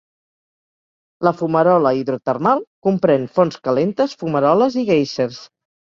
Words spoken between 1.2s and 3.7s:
La fumarola hidrotermal comprèn fonts